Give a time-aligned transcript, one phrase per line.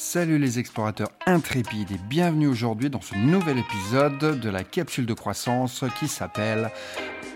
[0.00, 5.12] Salut les explorateurs intrépides et bienvenue aujourd'hui dans ce nouvel épisode de la capsule de
[5.12, 6.70] croissance qui s'appelle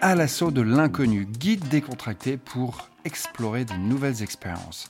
[0.01, 4.89] À l'assaut de l'inconnu, guide décontracté pour explorer de nouvelles expériences.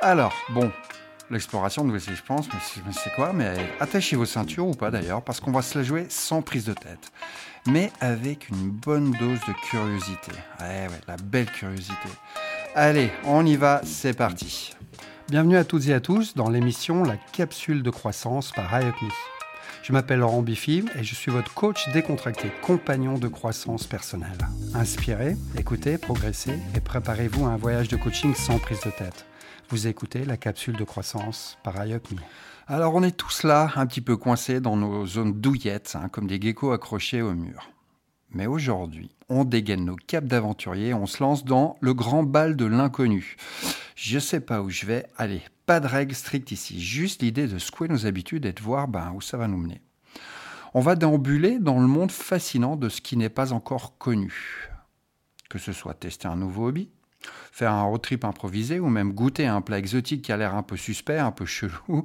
[0.00, 0.72] Alors, bon,
[1.30, 3.34] l'exploration de nouvelles expériences, mais c'est quoi?
[3.34, 6.64] Mais attachez vos ceintures ou pas d'ailleurs, parce qu'on va se la jouer sans prise
[6.64, 7.12] de tête,
[7.66, 10.32] mais avec une bonne dose de curiosité.
[10.58, 12.08] Ouais, ouais, la belle curiosité.
[12.74, 14.74] Allez, on y va, c'est parti.
[15.30, 19.10] Bienvenue à toutes et à tous dans l'émission La capsule de croissance par IUPME.
[19.80, 24.38] Je m'appelle Laurent Biffy et je suis votre coach décontracté, compagnon de croissance personnelle.
[24.74, 29.24] Inspirez, écoutez, progressez et préparez-vous à un voyage de coaching sans prise de tête.
[29.68, 32.18] Vous écoutez la capsule de croissance par IUPME.
[32.66, 36.26] Alors on est tous là, un petit peu coincés dans nos zones douillettes, hein, comme
[36.26, 37.70] des geckos accrochés au mur.
[38.32, 42.64] Mais aujourd'hui, on dégaine nos capes d'aventurier, on se lance dans le grand bal de
[42.64, 43.36] l'inconnu.
[43.96, 47.58] Je sais pas où je vais, allez, pas de règles strictes ici, juste l'idée de
[47.58, 49.80] secouer nos habitudes et de voir ben, où ça va nous mener.
[50.74, 54.68] On va déambuler dans le monde fascinant de ce qui n'est pas encore connu.
[55.48, 56.88] Que ce soit tester un nouveau hobby,
[57.52, 60.62] faire un road trip improvisé ou même goûter un plat exotique qui a l'air un
[60.62, 62.04] peu suspect, un peu chelou.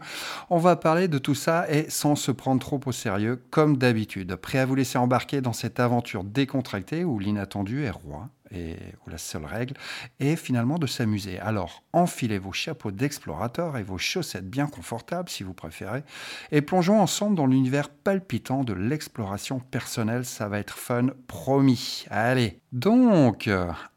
[0.50, 4.36] On va parler de tout ça et sans se prendre trop au sérieux, comme d'habitude.
[4.36, 9.10] Prêt à vous laisser embarquer dans cette aventure décontractée où l'inattendu est roi et où
[9.10, 9.74] la seule règle
[10.20, 11.40] est finalement de s'amuser.
[11.40, 16.04] Alors, enfilez vos chapeaux d'explorateur et vos chaussettes bien confortables si vous préférez,
[16.52, 20.26] et plongeons ensemble dans l'univers palpitant de l'exploration personnelle.
[20.26, 22.06] Ça va être fun, promis.
[22.10, 22.60] Allez.
[22.72, 23.50] Donc,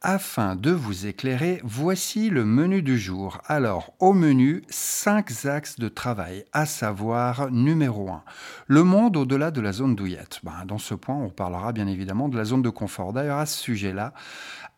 [0.03, 3.39] afin de vous éclairer, voici le menu du jour.
[3.47, 8.23] Alors, au menu, cinq axes de travail, à savoir numéro 1,
[8.67, 10.41] le monde au-delà de la zone douillette.
[10.43, 13.13] Ben, dans ce point, on parlera bien évidemment de la zone de confort.
[13.13, 14.13] D'ailleurs, à ce sujet-là,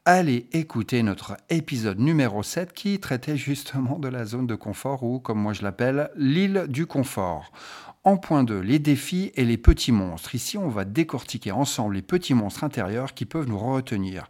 [0.05, 5.19] allez écouter notre épisode numéro 7 qui traitait justement de la zone de confort ou,
[5.19, 7.53] comme moi je l'appelle, l'île du confort.
[8.03, 10.35] En point 2, les défis et les petits monstres.
[10.35, 14.27] Ici, on va décortiquer ensemble les petits monstres intérieurs qui peuvent nous retenir.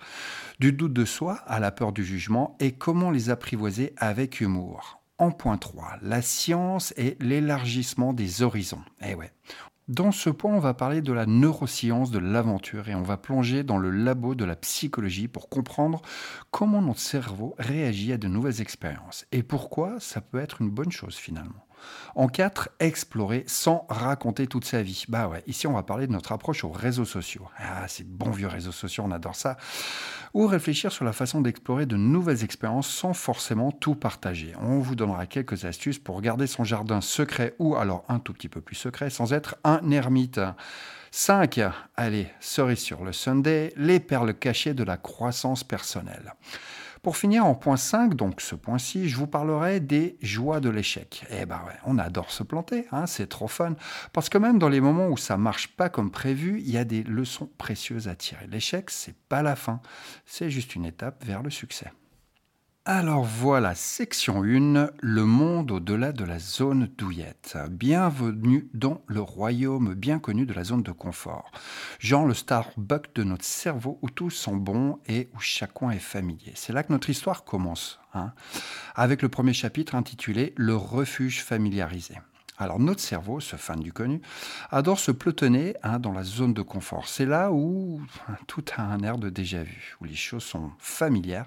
[0.59, 5.01] Du doute de soi à la peur du jugement et comment les apprivoiser avec humour.
[5.19, 8.83] En point 3, la science et l'élargissement des horizons.
[9.07, 9.31] Eh ouais,
[9.87, 13.63] dans ce point, on va parler de la neuroscience de l'aventure et on va plonger
[13.63, 16.03] dans le labo de la psychologie pour comprendre
[16.51, 20.91] comment notre cerveau réagit à de nouvelles expériences et pourquoi ça peut être une bonne
[20.91, 21.67] chose finalement.
[22.15, 25.05] En 4, explorer sans raconter toute sa vie.
[25.09, 27.49] Bah ouais, ici on va parler de notre approche aux réseaux sociaux.
[27.59, 29.57] Ah, ces bons vieux réseaux sociaux, on adore ça.
[30.35, 34.55] Ou réfléchir sur la façon d'explorer de nouvelles expériences sans forcément tout partager.
[34.61, 38.49] On vous donnera quelques astuces pour garder son jardin secret ou alors un tout petit
[38.49, 40.41] peu plus secret sans être un ermite.
[41.13, 41.61] 5.
[41.97, 46.35] Allez, cerise sur le Sunday, les perles cachées de la croissance personnelle.
[47.03, 51.25] Pour finir, en point 5, donc ce point-ci, je vous parlerai des joies de l'échec.
[51.31, 53.75] Eh ben ouais, on adore se planter, hein, c'est trop fun.
[54.13, 56.85] Parce que même dans les moments où ça marche pas comme prévu, il y a
[56.85, 58.47] des leçons précieuses à tirer.
[58.49, 59.81] L'échec, c'est pas la fin,
[60.27, 61.91] c'est juste une étape vers le succès.
[62.93, 67.57] Alors voilà, section 1, le monde au-delà de la zone douillette.
[67.71, 71.53] Bienvenue dans le royaume bien connu de la zone de confort.
[72.01, 76.01] Genre le Starbucks de notre cerveau où tout sent bon et où chaque coin est
[76.01, 76.51] familier.
[76.57, 78.33] C'est là que notre histoire commence, hein,
[78.97, 82.17] avec le premier chapitre intitulé Le refuge familiarisé.
[82.59, 84.21] Alors notre cerveau, ce fan du connu,
[84.73, 87.07] adore se pelotonner hein, dans la zone de confort.
[87.07, 88.03] C'est là où
[88.49, 91.47] tout a un air de déjà vu, où les choses sont familières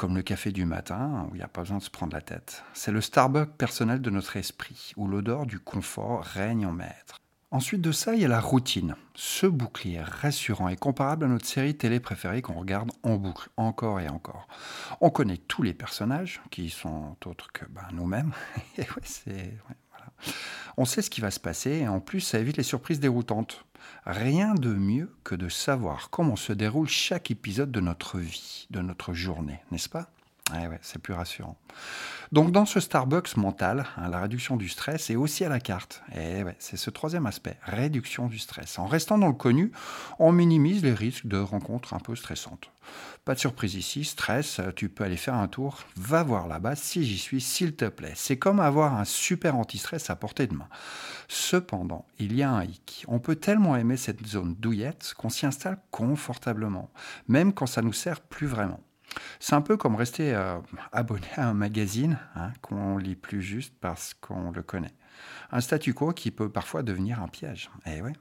[0.00, 2.22] comme le café du matin, où il n'y a pas besoin de se prendre la
[2.22, 2.64] tête.
[2.72, 7.20] C'est le Starbucks personnel de notre esprit, où l'odeur du confort règne en maître.
[7.50, 8.96] Ensuite de ça, il y a la routine.
[9.14, 14.00] Ce bouclier rassurant et comparable à notre série télé préférée qu'on regarde en boucle, encore
[14.00, 14.48] et encore.
[15.02, 18.32] On connaît tous les personnages, qui sont autres que ben, nous-mêmes.
[20.78, 23.66] On sait ce qui va se passer, et en plus, ça évite les surprises déroutantes.
[24.06, 28.80] Rien de mieux que de savoir comment se déroule chaque épisode de notre vie, de
[28.80, 30.10] notre journée, n'est-ce pas?
[30.82, 31.56] C'est plus rassurant.
[32.32, 36.02] Donc dans ce Starbucks mental, hein, la réduction du stress est aussi à la carte.
[36.16, 38.78] Eh c'est ce troisième aspect, réduction du stress.
[38.78, 39.72] En restant dans le connu,
[40.18, 42.70] on minimise les risques de rencontres un peu stressantes.
[43.24, 47.04] Pas de surprise ici, stress, tu peux aller faire un tour, va voir là-bas si
[47.04, 48.12] j'y suis, s'il te plaît.
[48.14, 50.68] C'est comme avoir un super anti-stress à portée de main.
[51.28, 53.04] Cependant, il y a un hic.
[53.08, 56.90] On peut tellement aimer cette zone douillette qu'on s'y installe confortablement,
[57.28, 58.80] même quand ça nous sert plus vraiment.
[59.40, 60.58] C'est un peu comme rester euh,
[60.92, 64.94] abonné à un magazine hein, qu'on lit plus juste parce qu'on le connaît.
[65.50, 67.70] Un statu quo qui peut parfois devenir un piège.
[67.86, 68.12] Eh ouais.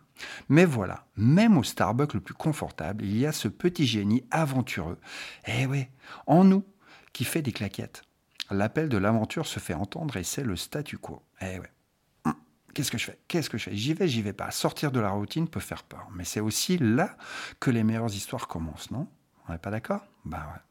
[0.50, 5.00] Mais voilà, même au Starbucks le plus confortable, il y a ce petit génie aventureux.
[5.45, 5.91] Eh ouais,
[6.27, 6.65] en nous,
[7.13, 8.03] qui fait des claquettes.
[8.51, 11.21] L'appel de l'aventure se fait entendre et c'est le statu quo.
[11.41, 11.71] Eh ouais.
[12.25, 12.33] Hum,
[12.74, 13.19] qu'est-ce que je fais?
[13.27, 13.75] Qu'est-ce que je fais?
[13.75, 14.50] J'y vais, j'y vais pas.
[14.51, 16.07] Sortir de la routine peut faire peur.
[16.15, 17.15] Mais c'est aussi là
[17.59, 19.07] que les meilleures histoires commencent, non?
[19.47, 20.01] On n'est pas d'accord?
[20.25, 20.63] Bah.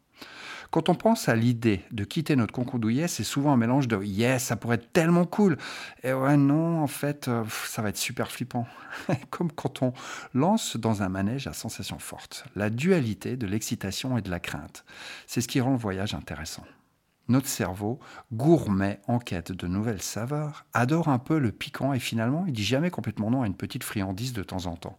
[0.71, 4.03] Quand on pense à l'idée de quitter notre concours douillet, c'est souvent un mélange de
[4.03, 5.57] yes, ça pourrait être tellement cool.
[6.03, 8.67] Et ouais, non, en fait, euh, ça va être super flippant.
[9.31, 9.95] Comme quand on
[10.35, 12.45] lance dans un manège à sensations fortes.
[12.55, 14.85] La dualité de l'excitation et de la crainte.
[15.27, 16.65] C'est ce qui rend le voyage intéressant.
[17.29, 17.99] Notre cerveau,
[18.33, 22.65] gourmet en quête de nouvelles saveurs, adore un peu le piquant et finalement, il dit
[22.65, 24.99] jamais complètement non à une petite friandise de temps en temps.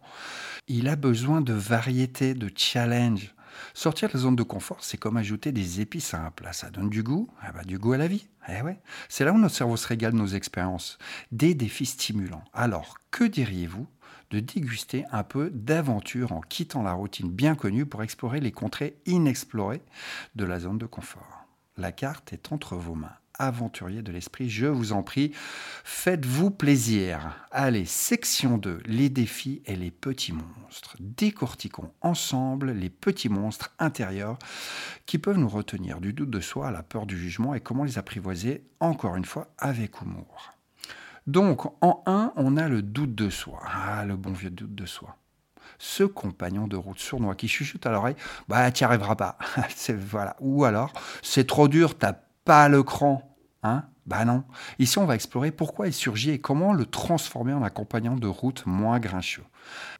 [0.68, 3.34] Il a besoin de variété, de challenge.
[3.74, 6.52] Sortir de la zone de confort, c'est comme ajouter des épices à un plat.
[6.52, 8.28] Ça donne du goût, eh ben, du goût à la vie.
[8.48, 8.80] Eh ouais.
[9.08, 10.98] C'est là où notre cerveau se régale de nos expériences.
[11.32, 12.44] Des défis stimulants.
[12.52, 13.86] Alors, que diriez-vous
[14.30, 18.96] de déguster un peu d'aventure en quittant la routine bien connue pour explorer les contrées
[19.06, 19.82] inexplorées
[20.34, 21.46] de la zone de confort?
[21.76, 25.32] La carte est entre vos mains aventuriers de l'esprit, je vous en prie,
[25.84, 27.36] faites-vous plaisir.
[27.50, 30.96] Allez, section 2, les défis et les petits monstres.
[31.00, 34.38] Décortiquons ensemble les petits monstres intérieurs
[35.06, 37.84] qui peuvent nous retenir du doute de soi à la peur du jugement et comment
[37.84, 40.52] les apprivoiser, encore une fois, avec humour.
[41.26, 43.60] Donc, en 1, on a le doute de soi.
[43.66, 45.16] Ah, le bon vieux doute de soi
[45.80, 48.14] ce compagnon de route sournois qui chuchote à l'oreille
[48.48, 49.38] Bah, tu n'y arriveras pas.
[49.98, 50.36] voilà.
[50.40, 50.92] Ou alors,
[51.22, 53.36] c'est trop dur, t'as pas le cran.
[53.62, 53.84] Hein?
[54.06, 54.44] Bah non.
[54.78, 58.64] Ici, on va explorer pourquoi il surgit et comment le transformer en accompagnant de route
[58.66, 59.44] moins grincheux.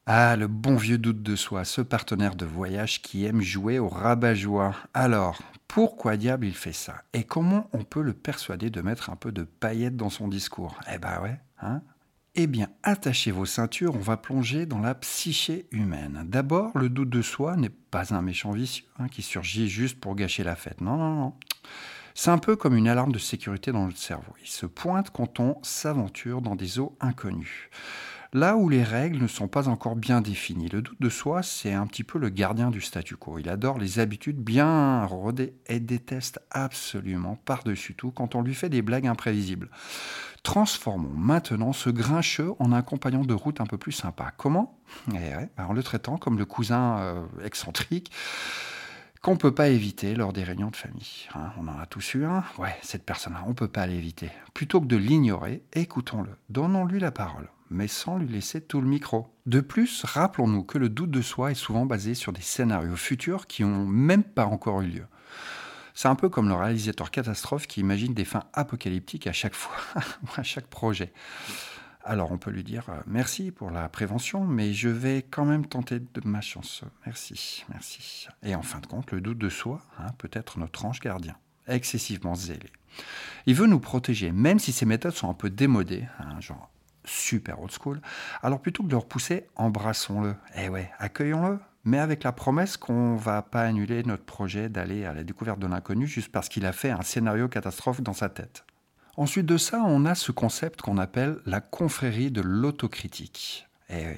[0.07, 3.89] Ah, le bon vieux doute de soi, ce partenaire de voyage qui aime jouer au
[3.89, 4.75] rabat-joie.
[4.95, 5.39] Alors,
[5.69, 7.03] pourquoi diable il fait ça?
[7.13, 10.81] Et comment on peut le persuader de mettre un peu de paillettes dans son discours?
[10.93, 11.83] Eh bah ouais, hein?
[12.37, 16.25] Eh bien, attachez vos ceintures, on va plonger dans la psyché humaine.
[16.27, 20.15] D'abord, le doute de soi n'est pas un méchant vicieux hein, qui surgit juste pour
[20.15, 20.81] gâcher la fête.
[20.81, 21.35] Non, non, non.
[22.23, 24.35] C'est un peu comme une alarme de sécurité dans notre cerveau.
[24.43, 27.71] Il se pointe quand on s'aventure dans des eaux inconnues.
[28.35, 31.73] Là où les règles ne sont pas encore bien définies, le doute de soi, c'est
[31.73, 33.39] un petit peu le gardien du statu quo.
[33.39, 38.69] Il adore les habitudes bien rodées et déteste absolument par-dessus tout quand on lui fait
[38.69, 39.71] des blagues imprévisibles.
[40.43, 44.31] Transformons maintenant ce grincheux en un compagnon de route un peu plus sympa.
[44.37, 44.79] Comment?
[45.09, 48.13] Eh ben, En le traitant comme le cousin euh, excentrique
[49.23, 51.29] qu'on ne peut pas éviter lors des réunions de famille.
[51.35, 51.53] Hein.
[51.59, 52.43] on en a tous eu un.
[52.59, 54.31] Ouais, cette personne-là, on ne peut pas l'éviter.
[54.55, 59.29] Plutôt que de l'ignorer, écoutons-le, donnons-lui la parole, mais sans lui laisser tout le micro.
[59.47, 63.47] De plus, rappelons-nous que le doute de soi est souvent basé sur des scénarios futurs
[63.47, 65.07] qui n'ont même pas encore eu lieu.
[65.95, 69.77] C'est un peu comme le réalisateur catastrophe qui imagine des fins apocalyptiques à chaque fois,
[70.37, 71.13] à chaque projet.
[72.11, 75.65] Alors on peut lui dire euh, merci pour la prévention, mais je vais quand même
[75.65, 76.83] tenter de ma chance.
[77.07, 78.27] Merci, merci.
[78.43, 81.37] Et en fin de compte, le doute de soi hein, peut être notre ange gardien,
[81.69, 82.67] excessivement zélé.
[83.47, 86.69] Il veut nous protéger, même si ses méthodes sont un peu démodées, hein, genre
[87.05, 88.01] super old school.
[88.43, 90.35] Alors plutôt que de le repousser, embrassons-le.
[90.57, 95.15] Eh ouais, accueillons-le, mais avec la promesse qu'on va pas annuler notre projet d'aller à
[95.15, 98.65] la découverte de l'inconnu juste parce qu'il a fait un scénario catastrophe dans sa tête.
[99.21, 103.69] Ensuite de ça, on a ce concept qu'on appelle la confrérie de l'autocritique.
[103.91, 104.17] Eh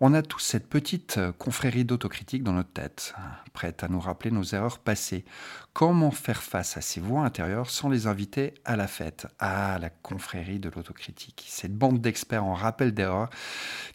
[0.00, 4.00] on a tous cette petite euh, confrérie d'autocritique dans notre tête, hein, prête à nous
[4.00, 5.26] rappeler nos erreurs passées.
[5.74, 9.26] Comment faire face à ces voix intérieures sans les inviter à la fête?
[9.38, 11.44] Ah, la confrérie de l'autocritique.
[11.46, 13.28] Cette bande d'experts en rappel d'erreurs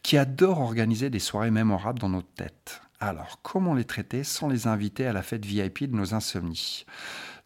[0.03, 2.81] qui adorent organiser des soirées mémorables dans notre tête.
[2.99, 6.85] Alors, comment les traiter sans les inviter à la fête VIP de nos insomnies?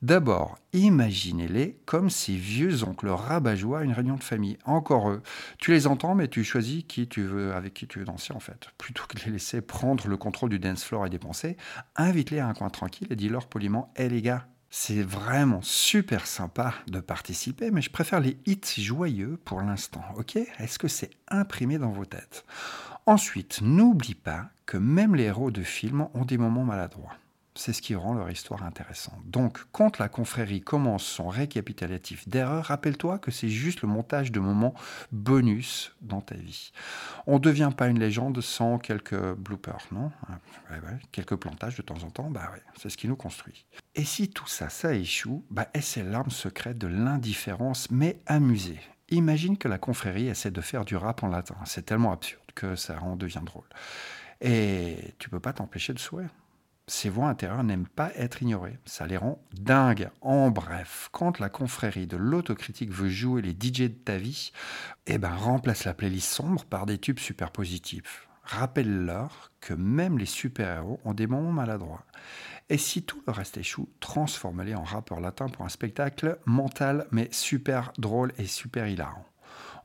[0.01, 4.57] D'abord, imaginez-les comme ces vieux oncles rabat à une réunion de famille.
[4.65, 5.21] Encore eux.
[5.59, 8.39] Tu les entends, mais tu choisis qui tu veux, avec qui tu veux danser en
[8.39, 8.69] fait.
[8.79, 11.55] Plutôt que de les laisser prendre le contrôle du dance floor et dépenser,
[11.95, 16.73] invite-les à un coin tranquille et dis-leur poliment Hé les gars, c'est vraiment super sympa
[16.87, 20.37] de participer, mais je préfère les hits joyeux pour l'instant, ok?
[20.57, 22.43] Est-ce que c'est imprimé dans vos têtes?
[23.05, 27.17] Ensuite, n'oublie pas que même les héros de films ont des moments maladroits.
[27.53, 29.21] C'est ce qui rend leur histoire intéressante.
[29.25, 34.39] Donc, quand la confrérie commence son récapitulatif d'erreurs, rappelle-toi que c'est juste le montage de
[34.39, 34.73] moments
[35.11, 36.71] bonus dans ta vie.
[37.27, 40.11] On ne devient pas une légende sans quelques bloopers, non?
[41.11, 43.65] Quelques plantages de temps en temps, bah c'est ce qui nous construit.
[43.95, 48.79] Et si tout ça, ça échoue, bah c'est l'arme secrète de l'indifférence, mais amusée.
[49.09, 51.57] Imagine que la confrérie essaie de faire du rap en latin.
[51.65, 53.67] C'est tellement absurde que ça en devient drôle.
[54.39, 56.29] Et tu peux pas t'empêcher de sourire
[56.91, 58.77] ces voix intérieures n'aiment pas être ignorées.
[58.85, 60.09] Ça les rend dingues.
[60.19, 64.51] En bref, quand la confrérie de l'autocritique veut jouer les DJ de ta vie,
[65.07, 68.27] eh ben remplace la playlist sombre par des tubes super positifs.
[68.43, 72.05] Rappelle-leur que même les super-héros ont des moments maladroits.
[72.69, 77.29] Et si tout le reste échoue, transforme-les en rappeur latin pour un spectacle mental mais
[77.31, 79.25] super drôle et super hilarant.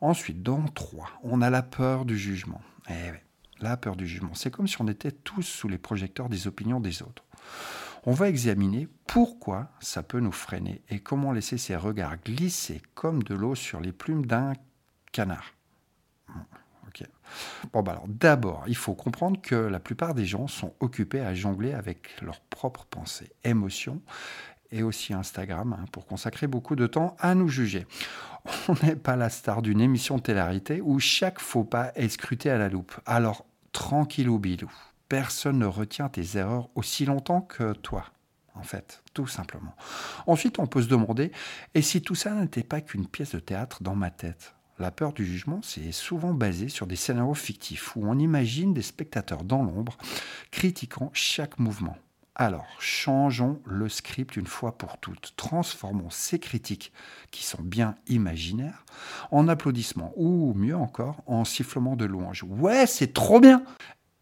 [0.01, 2.61] Ensuite, dans 3, on a la peur du jugement.
[2.89, 3.19] Eh oui,
[3.61, 4.35] la peur du jugement.
[4.35, 7.25] C'est comme si on était tous sous les projecteurs des opinions des autres.
[8.05, 13.23] On va examiner pourquoi ça peut nous freiner et comment laisser ces regards glisser comme
[13.23, 14.53] de l'eau sur les plumes d'un
[15.13, 15.57] canard.
[17.73, 21.35] Bon, bah alors d'abord, il faut comprendre que la plupart des gens sont occupés à
[21.35, 24.01] jongler avec leurs propres pensées, émotions
[24.71, 27.87] et aussi Instagram hein, pour consacrer beaucoup de temps à nous juger.
[28.69, 32.51] On n'est pas la star d'une émission de télé où chaque faux pas est scruté
[32.51, 32.95] à la loupe.
[33.07, 34.71] Alors, tranquillou bilou,
[35.09, 38.07] personne ne retient tes erreurs aussi longtemps que toi
[38.59, 39.75] en fait, tout simplement.
[40.27, 41.31] Ensuite, on peut se demander,
[41.75, 44.55] et si tout ça n'était pas qu'une pièce de théâtre dans ma tête?
[44.79, 48.83] La peur du jugement, c'est souvent basé sur des scénarios fictifs où on imagine des
[48.83, 49.97] spectateurs dans l'ombre
[50.51, 51.97] critiquant chaque mouvement.
[52.39, 55.33] Alors, changeons le script une fois pour toutes.
[55.37, 56.93] Transformons ces critiques,
[57.31, 58.85] qui sont bien imaginaires,
[59.31, 62.45] en applaudissements ou mieux encore, en sifflements de louanges.
[62.47, 63.63] Ouais, c'est trop bien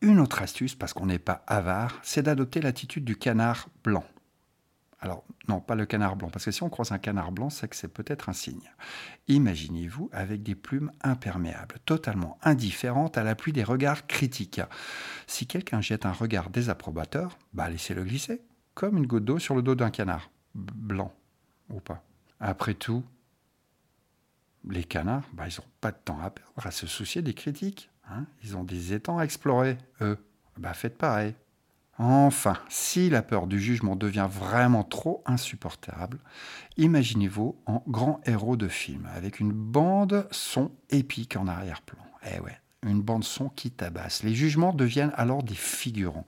[0.00, 4.04] Une autre astuce, parce qu'on n'est pas avare, c'est d'adopter l'attitude du canard blanc.
[5.00, 7.68] Alors, non, pas le canard blanc, parce que si on croise un canard blanc, c'est
[7.68, 8.70] que c'est peut-être un signe.
[9.28, 14.62] Imaginez-vous avec des plumes imperméables, totalement indifférentes à la pluie des regards critiques.
[15.26, 18.42] Si quelqu'un jette un regard désapprobateur, bah laissez-le glisser,
[18.74, 21.12] comme une goutte d'eau sur le dos d'un canard, blanc
[21.68, 22.02] ou pas.
[22.40, 23.04] Après tout,
[24.68, 27.90] les canards, bah, ils n'ont pas de temps à perdre à se soucier des critiques.
[28.10, 28.26] Hein.
[28.42, 30.18] ils ont des étangs à explorer, eux.
[30.58, 31.34] Bah, faites pareil.
[31.98, 36.18] Enfin, si la peur du jugement devient vraiment trop insupportable,
[36.76, 42.02] imaginez-vous en grand héros de film, avec une bande son épique en arrière-plan.
[42.24, 44.22] Eh ouais, une bande son qui tabasse.
[44.22, 46.26] Les jugements deviennent alors des figurants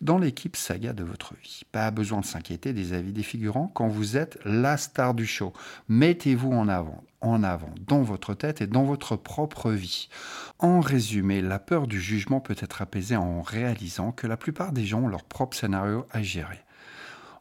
[0.00, 1.62] dans l'équipe saga de votre vie.
[1.72, 5.52] Pas besoin de s'inquiéter des avis des figurants quand vous êtes la star du show.
[5.88, 10.08] Mettez-vous en avant, en avant, dans votre tête et dans votre propre vie.
[10.58, 14.84] En résumé, la peur du jugement peut être apaisée en réalisant que la plupart des
[14.84, 16.60] gens ont leur propre scénario à gérer.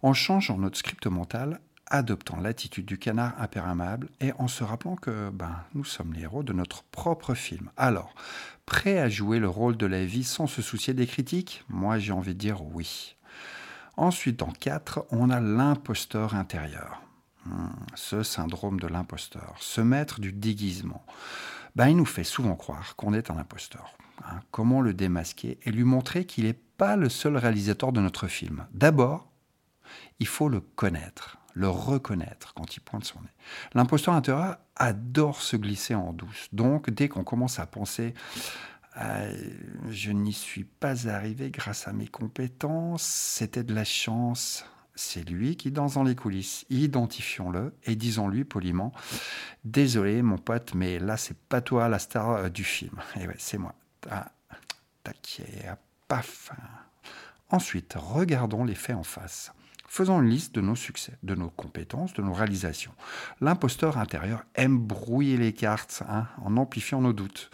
[0.03, 1.59] En changeant notre script mental,
[1.89, 6.43] adoptant l'attitude du canard impéramable et en se rappelant que ben, nous sommes les héros
[6.43, 7.69] de notre propre film.
[7.77, 8.13] Alors,
[8.65, 11.63] prêt à jouer le rôle de la vie sans se soucier des critiques?
[11.69, 13.15] Moi j'ai envie de dire oui.
[13.95, 17.01] Ensuite, en 4, on a l'imposteur intérieur.
[17.45, 21.03] Hmm, ce syndrome de l'imposteur, ce maître du déguisement,
[21.75, 23.97] ben, il nous fait souvent croire qu'on est un imposteur.
[24.25, 24.39] Hein.
[24.49, 28.65] comment le démasquer et lui montrer qu'il n'est pas le seul réalisateur de notre film?
[28.73, 29.31] D'abord,
[30.19, 33.33] il faut le connaître le reconnaître quand il pointe son nez.
[33.73, 36.47] L'imposteur intérieur adore se glisser en douce.
[36.53, 38.13] Donc, dès qu'on commence à penser
[38.99, 39.31] euh,
[39.89, 44.65] je n'y suis pas arrivé grâce à mes compétences, c'était de la chance.
[44.95, 46.65] C'est lui qui danse dans les coulisses.
[46.71, 48.91] Identifions-le et disons-lui poliment
[49.63, 52.99] Désolé, mon pote, mais là, c'est pas toi la star euh, du film.
[53.37, 53.75] C'est moi.
[54.09, 54.31] Ah.
[57.49, 59.53] Ensuite, regardons les faits en face.
[59.87, 62.91] Faisons une liste de nos succès, de nos compétences, de nos réalisations.
[63.39, 67.49] L'imposteur intérieur aime brouiller les cartes hein, en amplifiant nos doutes.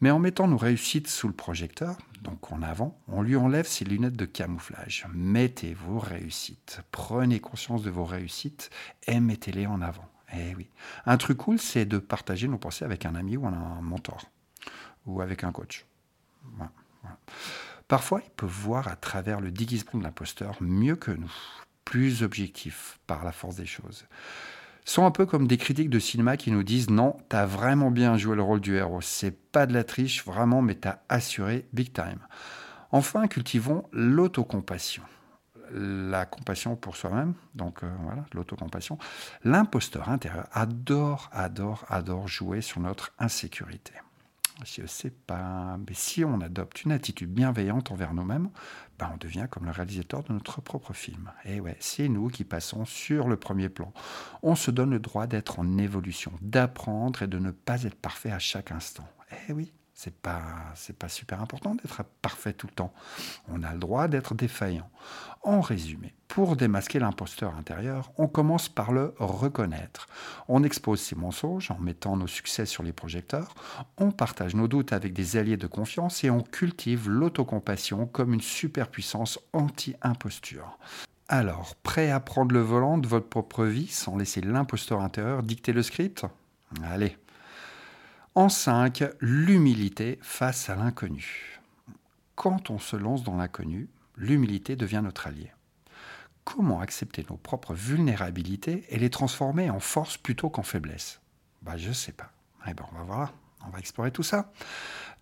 [0.00, 3.84] Mais en mettant nos réussites sous le projecteur, donc en avant, on lui enlève ses
[3.84, 5.06] lunettes de camouflage.
[5.12, 8.70] Mettez vos réussites, prenez conscience de vos réussites
[9.06, 10.08] et mettez-les en avant.
[10.32, 10.68] Eh oui.
[11.06, 14.30] Un truc cool, c'est de partager nos pensées avec un ami ou un mentor,
[15.06, 15.84] ou avec un coach.
[17.90, 21.32] Parfois, ils peuvent voir à travers le déguisement de l'imposteur mieux que nous
[21.84, 24.06] plus objectifs par la force des choses.
[24.84, 28.16] Sont un peu comme des critiques de cinéma qui nous disent non, t'as vraiment bien
[28.16, 31.92] joué le rôle du héros, c'est pas de la triche vraiment, mais t'as assuré big
[31.92, 32.20] time.
[32.92, 35.02] Enfin, cultivons l'autocompassion.
[35.72, 38.98] La compassion pour soi-même, donc euh, voilà, l'autocompassion.
[39.42, 43.94] L'imposteur intérieur adore, adore, adore jouer sur notre insécurité.
[44.64, 48.50] Je ne sais pas, mais si on adopte une attitude bienveillante envers nous-mêmes,
[48.98, 51.32] ben on devient comme le réalisateur de notre propre film.
[51.44, 53.92] Et ouais, c'est nous qui passons sur le premier plan.
[54.42, 58.32] On se donne le droit d'être en évolution, d'apprendre et de ne pas être parfait
[58.32, 59.08] à chaque instant.
[59.48, 60.40] Eh oui, c'est pas,
[60.98, 62.94] pas super important d'être parfait tout le temps.
[63.48, 64.88] On a le droit d'être défaillant.
[65.42, 70.06] En résumé, pour démasquer l'imposteur intérieur, on commence par le reconnaître.
[70.48, 73.54] On expose ses mensonges en mettant nos succès sur les projecteurs,
[73.98, 78.40] on partage nos doutes avec des alliés de confiance et on cultive l'autocompassion comme une
[78.40, 80.78] superpuissance anti-imposture.
[81.28, 85.74] Alors, prêt à prendre le volant de votre propre vie sans laisser l'imposteur intérieur dicter
[85.74, 86.24] le script?
[86.84, 87.18] Allez,
[88.36, 91.60] en 5, l'humilité face à l'inconnu.
[92.36, 95.50] Quand on se lance dans l'inconnu, l'humilité devient notre allié.
[96.44, 101.20] Comment accepter nos propres vulnérabilités et les transformer en force plutôt qu'en faiblesse?
[101.62, 102.30] Bah, Je ne sais pas.
[102.68, 103.34] Eh bien, on va voir,
[103.66, 104.52] on va explorer tout ça.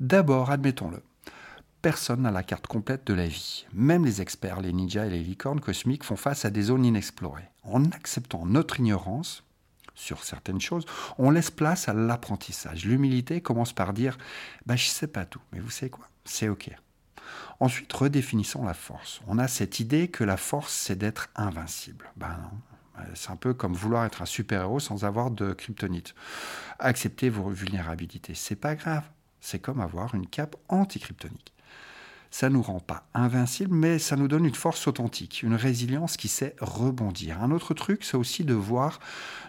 [0.00, 1.02] D'abord, admettons-le,
[1.80, 3.66] personne n'a la carte complète de la vie.
[3.72, 7.48] Même les experts, les ninjas et les licornes cosmiques font face à des zones inexplorées.
[7.62, 9.44] En acceptant notre ignorance
[9.98, 10.86] sur certaines choses,
[11.18, 12.84] on laisse place à l'apprentissage.
[12.84, 14.16] L'humilité commence par dire
[14.64, 16.08] bah, Je ne sais pas tout, mais vous savez quoi?
[16.24, 16.70] C'est OK.
[17.60, 19.20] Ensuite, redéfinissons la force.
[19.26, 22.10] On a cette idée que la force, c'est d'être invincible.
[22.16, 23.04] Ben non.
[23.14, 26.14] C'est un peu comme vouloir être un super-héros sans avoir de kryptonite.
[26.80, 28.34] Acceptez vos vulnérabilités.
[28.34, 29.04] C'est pas grave.
[29.40, 31.52] C'est comme avoir une cape anti-kryptonique
[32.30, 36.28] ça nous rend pas invincible, mais ça nous donne une force authentique, une résilience qui
[36.28, 37.42] sait rebondir.
[37.42, 39.00] Un autre truc, c'est aussi de voir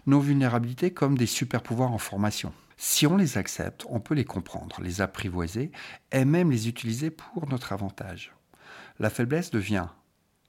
[0.06, 2.54] nos vulnérabilités comme des super pouvoirs en formation.
[2.78, 5.72] Si on les accepte, on peut les comprendre, les apprivoiser
[6.12, 8.34] et même les utiliser pour notre avantage.
[9.00, 9.88] La faiblesse devient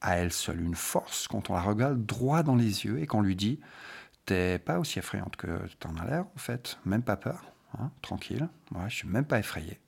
[0.00, 3.20] à elle seule une force quand on la regarde droit dans les yeux et qu'on
[3.20, 3.60] lui dit
[4.26, 8.48] T'es pas aussi effrayante que t'en as l'air, en fait, même pas peur, hein, tranquille,
[8.70, 9.80] moi je suis même pas effrayé.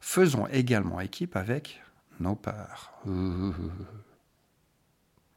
[0.00, 1.80] Faisons également équipe avec
[2.20, 2.92] nos peurs.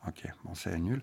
[0.07, 1.01] Ok, bon, c'est nul.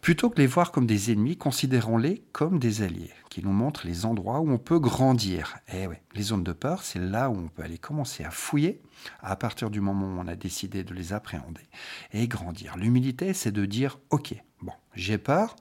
[0.00, 4.06] Plutôt que les voir comme des ennemis, considérons-les comme des alliés, qui nous montrent les
[4.06, 5.58] endroits où on peut grandir.
[5.72, 8.80] Eh oui, les zones de peur, c'est là où on peut aller commencer à fouiller,
[9.20, 11.66] à partir du moment où on a décidé de les appréhender,
[12.12, 12.76] et grandir.
[12.76, 15.56] L'humilité, c'est de dire, ok, bon, j'ai peur,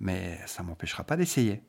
[0.00, 1.62] mais ça ne m'empêchera pas d'essayer.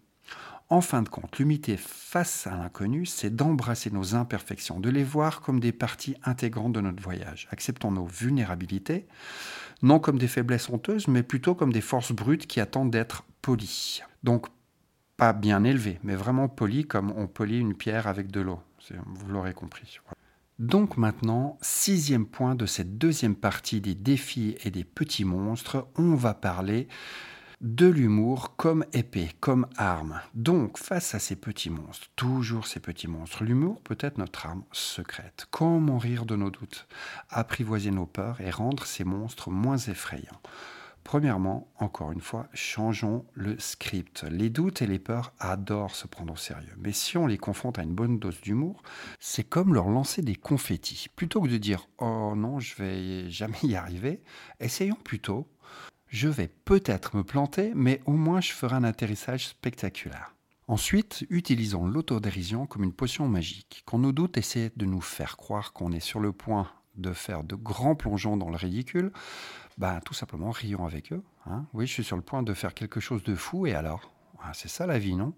[0.71, 5.41] En fin de compte, l'humilité face à l'inconnu, c'est d'embrasser nos imperfections, de les voir
[5.41, 7.49] comme des parties intégrantes de notre voyage.
[7.51, 9.05] Acceptons nos vulnérabilités,
[9.81, 14.01] non comme des faiblesses honteuses, mais plutôt comme des forces brutes qui attendent d'être polies.
[14.23, 14.47] Donc,
[15.17, 18.61] pas bien élevées, mais vraiment polies comme on polie une pierre avec de l'eau.
[19.07, 19.99] Vous l'aurez compris.
[20.57, 26.15] Donc maintenant, sixième point de cette deuxième partie des défis et des petits monstres, on
[26.15, 26.87] va parler
[27.61, 30.19] de l'humour comme épée, comme arme.
[30.33, 34.63] Donc, face à ces petits monstres, toujours ces petits monstres, l'humour peut être notre arme
[34.71, 35.45] secrète.
[35.51, 36.87] Comment rire de nos doutes,
[37.29, 40.41] apprivoiser nos peurs et rendre ces monstres moins effrayants?
[41.03, 44.23] Premièrement, encore une fois, changeons le script.
[44.29, 46.75] Les doutes et les peurs adorent se prendre au sérieux.
[46.79, 48.81] Mais si on les confronte à une bonne dose d'humour,
[49.19, 51.07] c'est comme leur lancer des confettis.
[51.15, 54.21] Plutôt que de dire Oh non, je vais jamais y arriver,
[54.59, 55.47] essayons plutôt
[56.11, 60.35] je vais peut-être me planter, mais au moins je ferai un atterrissage spectaculaire.
[60.67, 63.83] Ensuite, utilisons l'autodérision comme une potion magique.
[63.85, 67.43] Quand nos doutes essaient de nous faire croire qu'on est sur le point de faire
[67.43, 69.11] de grands plongeons dans le ridicule,
[69.77, 71.23] bah, tout simplement rions avec eux.
[71.45, 71.65] Hein.
[71.73, 74.11] Oui, je suis sur le point de faire quelque chose de fou, et alors?
[74.43, 75.33] Ah, C'est ça la vie, non?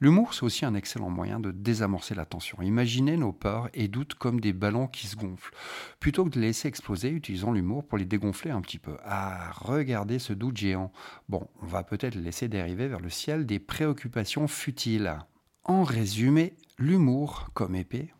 [0.00, 2.60] L'humour, c'est aussi un excellent moyen de désamorcer la tension.
[2.60, 5.54] Imaginez nos peurs et doutes comme des ballons qui se gonflent.
[6.00, 8.96] Plutôt que de les laisser exploser, utilisons l'humour pour les dégonfler un petit peu.
[9.04, 10.92] Ah, regardez ce doute géant.
[11.28, 15.18] Bon, on va peut-être laisser dériver vers le ciel des préoccupations futiles.
[15.64, 18.12] En résumé, l'humour comme épée,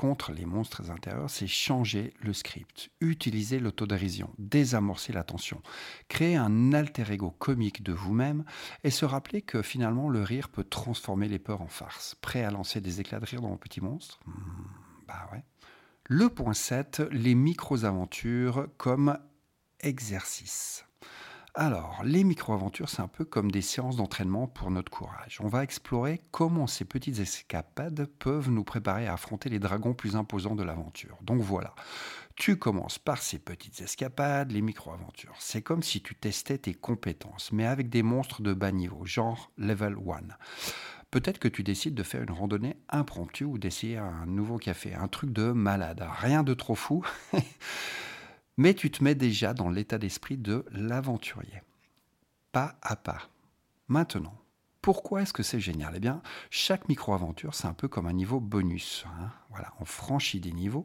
[0.00, 5.60] contre les monstres intérieurs, c'est changer le script, utiliser l'autodérision, désamorcer la tension,
[6.08, 8.44] créer un alter ego comique de vous-même
[8.82, 12.14] et se rappeler que finalement le rire peut transformer les peurs en farce.
[12.22, 15.44] Prêt à lancer des éclats de rire dans vos petits monstres hmm, Bah ouais.
[16.04, 19.18] Le point 7, les micro-aventures comme
[19.80, 20.86] exercice.
[21.54, 25.38] Alors, les micro-aventures, c'est un peu comme des séances d'entraînement pour notre courage.
[25.42, 30.14] On va explorer comment ces petites escapades peuvent nous préparer à affronter les dragons plus
[30.14, 31.18] imposants de l'aventure.
[31.22, 31.74] Donc voilà,
[32.36, 35.34] tu commences par ces petites escapades, les micro-aventures.
[35.40, 39.50] C'est comme si tu testais tes compétences, mais avec des monstres de bas niveau, genre
[39.58, 40.34] level 1.
[41.10, 45.08] Peut-être que tu décides de faire une randonnée impromptue ou d'essayer un nouveau café, un
[45.08, 47.04] truc de malade, rien de trop fou.
[48.60, 51.62] mais tu te mets déjà dans l'état d'esprit de l'aventurier.
[52.52, 53.30] Pas à pas.
[53.88, 54.38] Maintenant,
[54.82, 55.94] pourquoi est-ce que c'est génial?
[55.96, 56.20] Eh bien,
[56.50, 59.06] chaque micro-aventure, c'est un peu comme un niveau bonus.
[59.06, 59.30] Hein.
[59.48, 60.84] voilà, on franchit des niveaux,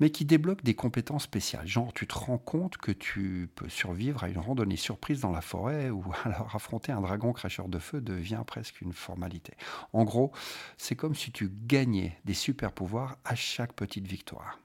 [0.00, 1.68] mais qui débloquent des compétences spéciales.
[1.68, 5.42] Genre, tu te rends compte que tu peux survivre à une randonnée surprise dans la
[5.42, 9.52] forêt, ou alors affronter un dragon cracheur de feu devient presque une formalité.
[9.92, 10.32] En gros,
[10.76, 14.58] c'est comme si tu gagnais des super pouvoirs à chaque petite victoire.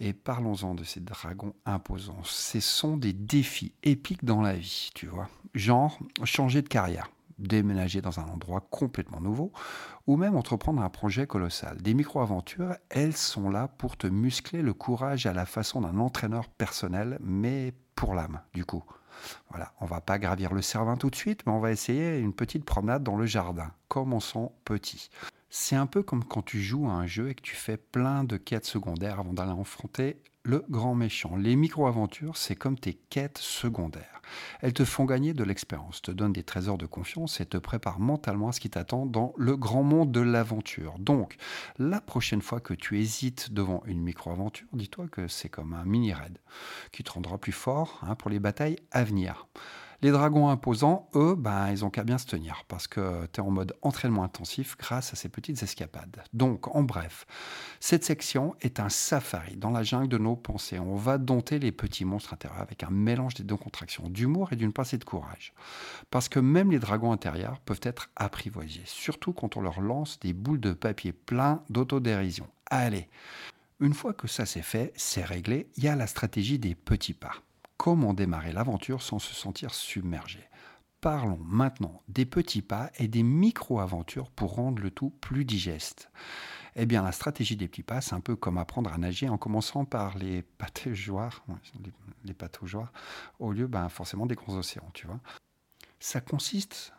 [0.00, 2.22] Et parlons-en de ces dragons imposants.
[2.22, 5.28] Ce sont des défis épiques dans la vie, tu vois.
[5.54, 9.52] Genre, changer de carrière, déménager dans un endroit complètement nouveau,
[10.06, 11.82] ou même entreprendre un projet colossal.
[11.82, 16.48] Des micro-aventures, elles sont là pour te muscler le courage à la façon d'un entraîneur
[16.48, 18.84] personnel, mais pour l'âme, du coup.
[19.50, 22.32] Voilà, on va pas gravir le Cervin tout de suite, mais on va essayer une
[22.32, 23.72] petite promenade dans le jardin.
[23.88, 25.10] Commençons petit.
[25.50, 28.22] C'est un peu comme quand tu joues à un jeu et que tu fais plein
[28.22, 31.36] de quêtes secondaires avant d'aller affronter le grand méchant.
[31.36, 34.20] Les micro-aventures, c'est comme tes quêtes secondaires.
[34.60, 38.00] Elles te font gagner de l'expérience, te donnent des trésors de confiance et te préparent
[38.00, 40.98] mentalement à ce qui t'attend dans le grand monde de l'aventure.
[40.98, 41.36] Donc,
[41.78, 46.38] la prochaine fois que tu hésites devant une micro-aventure, dis-toi que c'est comme un mini-raid
[46.92, 49.48] qui te rendra plus fort hein, pour les batailles à venir.
[50.00, 53.42] Les dragons imposants, eux, ben, ils ont qu'à bien se tenir parce que tu es
[53.42, 56.22] en mode entraînement intensif grâce à ces petites escapades.
[56.32, 57.26] Donc, en bref,
[57.80, 60.78] cette section est un safari dans la jungle de nos pensées.
[60.78, 64.56] On va dompter les petits monstres intérieurs avec un mélange des deux contractions, d'humour et
[64.56, 65.52] d'une pincée de courage.
[66.10, 70.32] Parce que même les dragons intérieurs peuvent être apprivoisés, surtout quand on leur lance des
[70.32, 72.46] boules de papier plein d'autodérision.
[72.70, 73.08] Allez,
[73.80, 77.14] une fois que ça c'est fait, c'est réglé, il y a la stratégie des petits
[77.14, 77.32] pas.
[77.78, 80.40] Comment démarrer l'aventure sans se sentir submergé
[81.00, 86.10] Parlons maintenant des petits pas et des micro-aventures pour rendre le tout plus digeste.
[86.74, 89.38] Eh bien, la stratégie des petits pas, c'est un peu comme apprendre à nager en
[89.38, 91.44] commençant par les pataugeoires,
[92.24, 92.34] les,
[93.38, 95.20] au lieu ben, forcément des grands océans, tu vois.
[96.00, 96.92] Ça consiste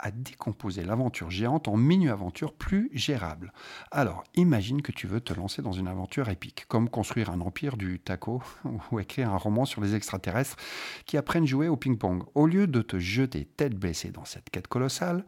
[0.00, 3.52] à décomposer l'aventure géante en mini-aventures plus gérables.
[3.90, 7.76] Alors, imagine que tu veux te lancer dans une aventure épique, comme construire un empire
[7.76, 8.42] du taco
[8.90, 10.56] ou écrire un roman sur les extraterrestres
[11.04, 12.24] qui apprennent jouer au ping-pong.
[12.34, 15.24] Au lieu de te jeter tête baissée dans cette quête colossale,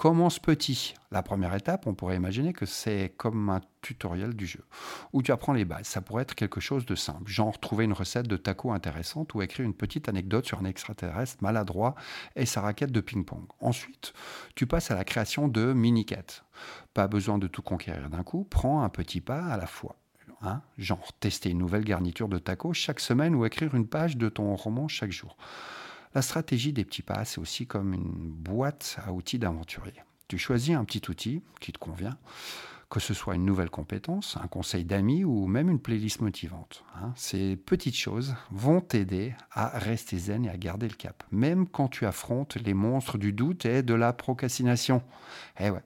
[0.00, 0.94] Commence petit.
[1.10, 4.64] La première étape, on pourrait imaginer que c'est comme un tutoriel du jeu,
[5.12, 5.88] où tu apprends les bases.
[5.88, 9.42] Ça pourrait être quelque chose de simple, genre trouver une recette de taco intéressante ou
[9.42, 11.96] écrire une petite anecdote sur un extraterrestre maladroit
[12.34, 13.44] et sa raquette de ping-pong.
[13.60, 14.14] Ensuite,
[14.54, 16.44] tu passes à la création de mini-quêtes.
[16.94, 19.96] Pas besoin de tout conquérir d'un coup, prends un petit pas à la fois.
[20.40, 24.30] Hein, genre tester une nouvelle garniture de taco chaque semaine ou écrire une page de
[24.30, 25.36] ton roman chaque jour.
[26.14, 30.02] La stratégie des petits pas, c'est aussi comme une boîte à outils d'aventurier.
[30.26, 32.16] Tu choisis un petit outil qui te convient,
[32.88, 36.84] que ce soit une nouvelle compétence, un conseil d'amis ou même une playlist motivante.
[36.96, 37.12] Hein.
[37.14, 41.86] Ces petites choses vont t'aider à rester zen et à garder le cap, même quand
[41.86, 45.02] tu affrontes les monstres du doute et de la procrastination.
[45.60, 45.82] Eh ouais.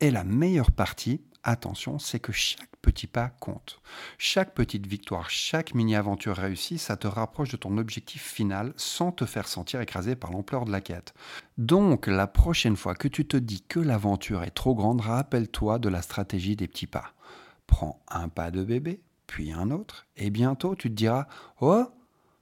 [0.00, 3.80] Et la meilleure partie, attention, c'est que chaque petit pas compte.
[4.18, 9.24] Chaque petite victoire, chaque mini-aventure réussie, ça te rapproche de ton objectif final sans te
[9.24, 11.14] faire sentir écrasé par l'ampleur de la quête.
[11.56, 15.88] Donc, la prochaine fois que tu te dis que l'aventure est trop grande, rappelle-toi de
[15.88, 17.14] la stratégie des petits pas.
[17.66, 21.26] Prends un pas de bébé, puis un autre, et bientôt tu te diras
[21.60, 21.84] Oh,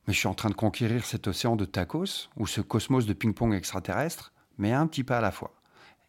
[0.07, 3.12] mais je suis en train de conquérir cet océan de tacos ou ce cosmos de
[3.12, 5.55] ping-pong extraterrestre, mais un petit pas à la fois.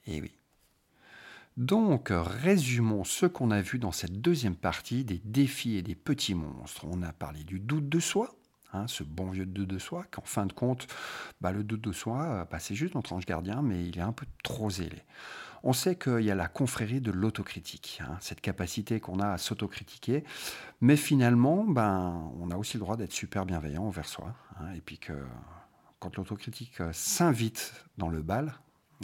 [0.06, 0.38] Et oui.
[1.58, 6.36] Donc, résumons ce qu'on a vu dans cette deuxième partie des défis et des petits
[6.36, 6.86] monstres.
[6.88, 8.36] On a parlé du doute de soi,
[8.74, 10.86] hein, ce bon vieux doute de soi, qu'en fin de compte,
[11.42, 14.12] bah, le doute de soi, bah, c'est juste notre ange gardien, mais il est un
[14.12, 15.02] peu trop zélé.
[15.64, 19.40] On sait qu'il y a la confrérie de l'autocritique, hein, cette capacité qu'on a à
[19.40, 20.24] s'autocritiquer,
[20.80, 24.82] mais finalement, ben, on a aussi le droit d'être super bienveillant envers soi, hein, et
[24.82, 25.14] puis que
[26.00, 28.54] quand l'autocritique euh, s'invite dans le bal,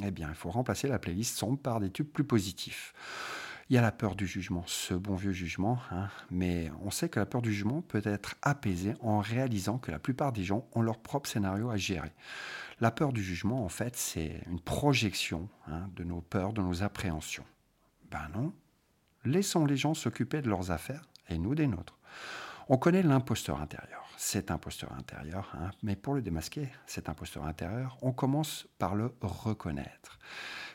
[0.01, 2.93] eh bien, il faut remplacer la playlist sombre par des tubes plus positifs.
[3.69, 7.10] Il y a la peur du jugement, ce bon vieux jugement, hein, mais on sait
[7.10, 10.67] que la peur du jugement peut être apaisée en réalisant que la plupart des gens
[10.73, 12.12] ont leur propre scénario à gérer.
[12.82, 16.84] La peur du jugement, en fait, c'est une projection hein, de nos peurs, de nos
[16.84, 17.45] appréhensions.
[18.12, 18.53] Ben non,
[19.23, 21.97] laissons les gens s'occuper de leurs affaires et nous des nôtres.
[22.69, 27.97] On connaît l'imposteur intérieur, cet imposteur intérieur, hein, mais pour le démasquer, cet imposteur intérieur,
[28.01, 30.17] on commence par le reconnaître.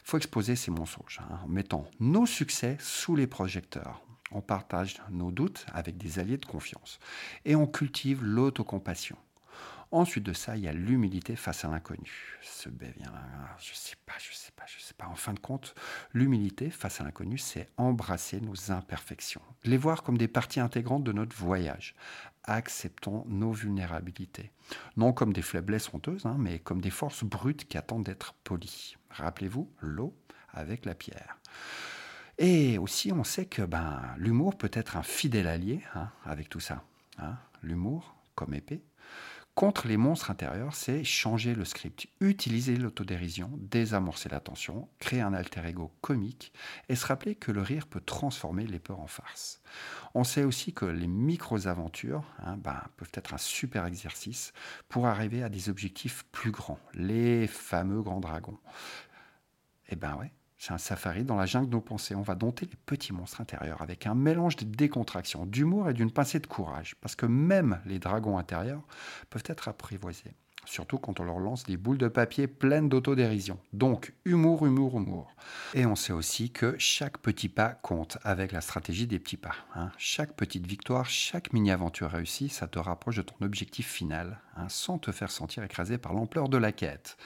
[0.05, 4.03] Il faut exposer ces mensonges hein, en mettant nos succès sous les projecteurs.
[4.33, 6.99] On partage nos doutes avec des alliés de confiance
[7.47, 9.17] et on cultive l'autocompassion.
[9.91, 12.37] Ensuite de ça, il y a l'humilité face à l'inconnu.
[12.43, 15.07] Ce bé vient là, je sais pas, je sais pas, je sais pas.
[15.07, 15.75] En fin de compte,
[16.13, 21.13] l'humilité face à l'inconnu, c'est embrasser nos imperfections, les voir comme des parties intégrantes de
[21.13, 21.95] notre voyage.
[22.45, 24.51] Acceptons nos vulnérabilités,
[24.97, 28.97] non comme des faiblesses honteuses, hein, mais comme des forces brutes qui attendent d'être polies.
[29.11, 30.15] Rappelez-vous l'eau
[30.53, 31.39] avec la pierre.
[32.37, 36.61] Et aussi, on sait que ben, l'humour peut être un fidèle allié hein, avec tout
[36.61, 36.85] ça.
[37.19, 37.37] Hein.
[37.63, 38.83] L'humour comme épée
[39.59, 45.35] contre les monstres intérieurs, c'est changer le script, utiliser l'autodérision, désamorcer la tension, créer un
[45.35, 46.53] alter ego comique
[46.89, 49.61] et se rappeler que le rire peut transformer les peurs en farce.
[50.15, 54.53] On sait aussi que les micro-aventures hein, ben, peuvent être un super exercice
[54.89, 58.61] pour arriver à des objectifs plus grands, les fameux grands dragons.
[59.89, 62.17] Eh ben ouais, c'est un safari dans la jungle de nos pensées.
[62.17, 66.11] On va dompter les petits monstres intérieurs avec un mélange de décontraction, d'humour et d'une
[66.11, 66.97] pincée de courage.
[67.01, 68.83] Parce que même les dragons intérieurs
[69.31, 70.35] peuvent être apprivoisés.
[70.69, 73.59] Surtout quand on leur lance des boules de papier pleines d'autodérision.
[73.73, 75.33] Donc, humour, humour, humour.
[75.75, 79.55] Et on sait aussi que chaque petit pas compte avec la stratégie des petits pas.
[79.75, 79.91] hein.
[79.99, 84.99] Chaque petite victoire, chaque mini-aventure réussie, ça te rapproche de ton objectif final, hein, sans
[84.99, 87.17] te faire sentir écrasé par l'ampleur de la quête.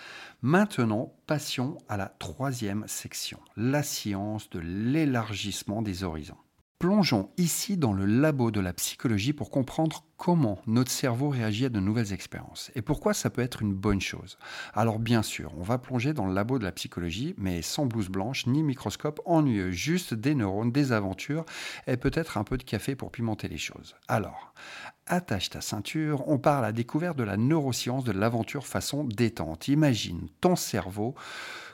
[0.43, 6.37] Maintenant, passions à la troisième section, la science de l'élargissement des horizons.
[6.83, 11.69] Plongeons ici dans le labo de la psychologie pour comprendre comment notre cerveau réagit à
[11.69, 14.37] de nouvelles expériences et pourquoi ça peut être une bonne chose.
[14.75, 18.09] Alors bien sûr, on va plonger dans le labo de la psychologie, mais sans blouse
[18.09, 21.45] blanche ni microscope ennuyeux, juste des neurones, des aventures
[21.87, 23.95] et peut-être un peu de café pour pimenter les choses.
[24.09, 24.53] Alors,
[25.07, 29.69] attache ta ceinture, on part à la découverte de la neuroscience de l'aventure façon détente.
[29.69, 31.15] Imagine ton cerveau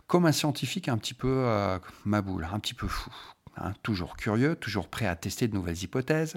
[0.08, 3.10] comme un scientifique un petit peu euh, maboule, un petit peu fou.
[3.62, 6.36] Hein, toujours curieux, toujours prêt à tester de nouvelles hypothèses.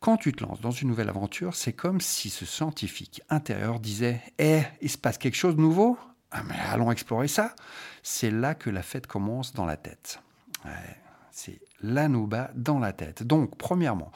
[0.00, 4.22] Quand tu te lances dans une nouvelle aventure, c'est comme si ce scientifique intérieur disait
[4.38, 5.98] Eh, il se passe quelque chose de nouveau?
[6.30, 7.54] Ah, mais Allons explorer ça.
[8.02, 10.20] C'est là que la fête commence dans la tête.
[10.64, 10.96] Ouais,
[11.30, 13.22] c'est l'anouba dans la tête.
[13.22, 14.12] Donc, premièrement,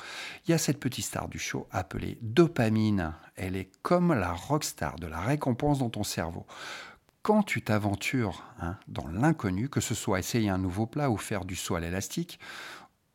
[0.46, 3.14] il y a cette petite star du show appelée dopamine.
[3.36, 6.46] Elle est comme la rockstar de la récompense dans ton cerveau
[7.22, 11.44] quand tu t'aventures hein, dans l'inconnu, que ce soit essayer un nouveau plat ou faire
[11.44, 12.38] du saut à l'élastique,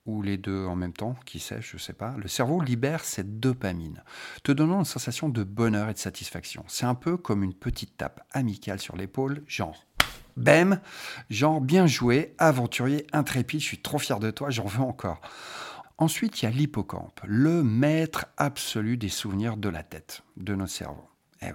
[0.05, 3.03] ou les deux en même temps, qui sait, je ne sais pas, le cerveau libère
[3.03, 4.03] cette dopamine,
[4.43, 6.63] te donnant une sensation de bonheur et de satisfaction.
[6.67, 9.83] C'est un peu comme une petite tape amicale sur l'épaule, genre
[10.37, 10.79] bam,
[11.29, 15.21] genre bien joué, aventurier intrépide, je suis trop fier de toi, j'en veux encore.
[15.97, 20.73] Ensuite, il y a l'hippocampe, le maître absolu des souvenirs de la tête, de notre
[20.73, 21.09] cerveau.
[21.41, 21.51] Eh.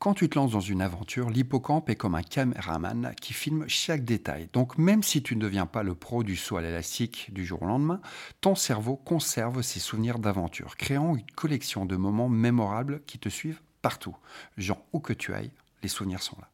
[0.00, 4.02] Quand tu te lances dans une aventure, l'hippocampe est comme un caméraman qui filme chaque
[4.02, 4.48] détail.
[4.54, 7.60] Donc même si tu ne deviens pas le pro du saut à l'élastique du jour
[7.60, 8.00] au lendemain,
[8.40, 13.60] ton cerveau conserve ses souvenirs d'aventure, créant une collection de moments mémorables qui te suivent
[13.82, 14.16] partout.
[14.56, 16.48] Genre où que tu ailles, les souvenirs sont là.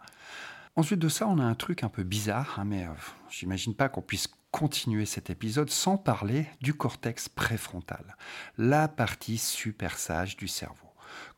[0.75, 2.91] Ensuite de ça, on a un truc un peu bizarre, hein, mais euh,
[3.31, 8.17] j'imagine pas qu'on puisse continuer cet épisode sans parler du cortex préfrontal,
[8.59, 10.86] la partie super sage du cerveau.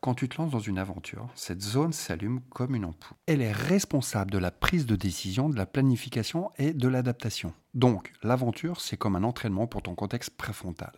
[0.01, 3.17] Quand tu te lances dans une aventure, cette zone s'allume comme une ampoule.
[3.27, 7.53] Elle est responsable de la prise de décision, de la planification et de l'adaptation.
[7.75, 10.93] Donc, l'aventure, c'est comme un entraînement pour ton contexte préfrontal,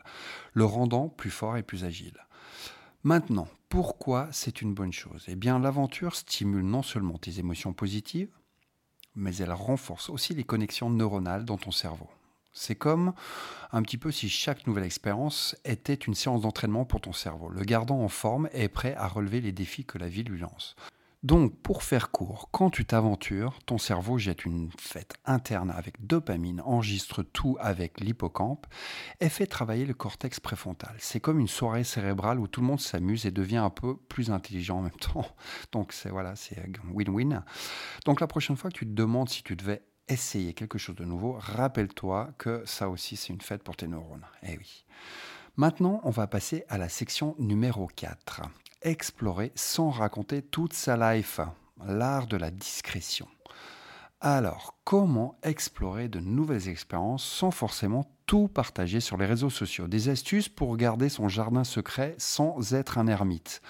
[0.53, 2.19] le rendant plus fort et plus agile.
[3.03, 5.25] Maintenant, pourquoi c'est une bonne chose?
[5.29, 8.37] Eh bien, l'aventure stimule non seulement tes émotions positives,
[9.15, 12.09] mais elle renforce aussi les connexions neuronales dans ton cerveau.
[12.53, 13.13] C'est comme
[13.73, 17.63] un petit peu si chaque nouvelle expérience était une séance d'entraînement pour ton cerveau, le
[17.63, 20.75] gardant en forme et prêt à relever les défis que la vie lui lance.
[21.23, 26.63] Donc, pour faire court, quand tu t'aventures, ton cerveau jette une fête interne avec dopamine,
[26.63, 28.67] enregistre tout avec l'hippocampe
[29.21, 30.97] et fait travailler le cortex préfrontal.
[30.99, 34.31] C'est comme une soirée cérébrale où tout le monde s'amuse et devient un peu plus
[34.31, 35.27] intelligent en même temps.
[35.73, 36.57] Donc, c'est voilà, c'est
[36.91, 37.43] win-win.
[38.07, 41.05] Donc, la prochaine fois que tu te demandes si tu devais essayer quelque chose de
[41.05, 44.27] nouveau, rappelle-toi que ça aussi c'est une fête pour tes neurones.
[44.43, 44.85] Eh oui.
[45.57, 48.43] Maintenant, on va passer à la section numéro 4.
[48.83, 51.41] Explorer sans raconter toute sa life.
[51.85, 53.29] L'art de la discrétion.
[54.21, 59.89] Alors, comment explorer de nouvelles expériences sans forcément tout partager sur les réseaux sociaux?
[59.89, 63.63] Des astuces pour garder son jardin secret sans être un ermite.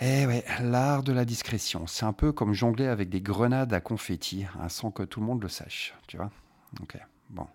[0.00, 0.26] Eh
[0.60, 1.86] l'art de la discrétion.
[1.86, 5.26] C'est un peu comme jongler avec des grenades à confetti, hein, sans que tout le
[5.26, 5.94] monde le sache.
[6.08, 6.30] Tu vois
[6.82, 6.98] Ok,
[7.30, 7.46] bon.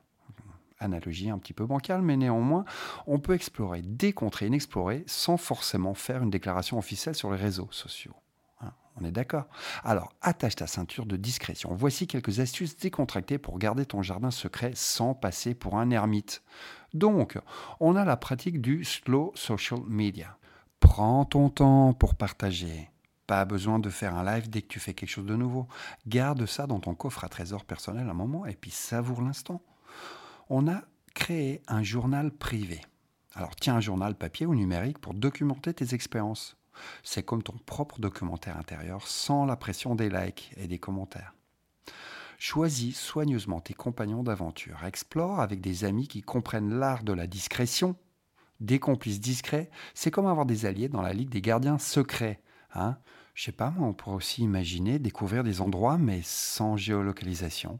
[0.79, 2.63] Analogie un petit peu bancale, mais néanmoins,
[3.05, 8.15] on peut explorer, décontrer, inexplorer sans forcément faire une déclaration officielle sur les réseaux sociaux.
[8.61, 9.47] Hein, on est d'accord?
[9.83, 11.75] Alors, attache ta ceinture de discrétion.
[11.75, 16.43] Voici quelques astuces décontractées pour garder ton jardin secret sans passer pour un ermite.
[16.93, 17.37] Donc,
[17.81, 20.38] on a la pratique du slow social media.
[20.79, 22.89] Prends ton temps pour partager.
[23.27, 25.67] Pas besoin de faire un live dès que tu fais quelque chose de nouveau.
[26.07, 29.61] Garde ça dans ton coffre à trésor personnel un moment et puis savoure l'instant.
[30.49, 30.81] On a
[31.13, 32.81] créé un journal privé.
[33.35, 36.57] Alors tiens un journal papier ou numérique pour documenter tes expériences.
[37.03, 41.33] C'est comme ton propre documentaire intérieur sans la pression des likes et des commentaires.
[42.37, 44.85] Choisis soigneusement tes compagnons d'aventure.
[44.85, 47.95] Explore avec des amis qui comprennent l'art de la discrétion
[48.59, 52.41] des complices discrets, c'est comme avoir des alliés dans la Ligue des gardiens secrets.
[52.73, 52.97] Hein
[53.33, 57.79] Je sais pas, moi, on pourrait aussi imaginer découvrir des endroits, mais sans géolocalisation.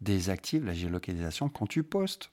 [0.00, 2.30] Désactive la géolocalisation quand tu postes.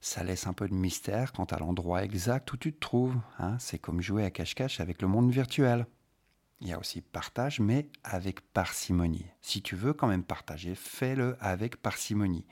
[0.00, 3.16] Ça laisse un peu de mystère quant à l'endroit exact où tu te trouves.
[3.38, 5.86] Hein c'est comme jouer à cache-cache avec le monde virtuel.
[6.60, 9.26] Il y a aussi partage, mais avec parcimonie.
[9.40, 12.46] Si tu veux quand même partager, fais-le avec parcimonie.